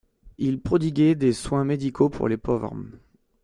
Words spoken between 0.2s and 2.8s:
Il prodiguait des soins médicaux pour les pauvres.